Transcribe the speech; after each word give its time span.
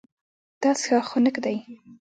دا 0.61 0.71
څښاک 0.79 1.05
خنک 1.09 1.35
دی. 1.43 1.57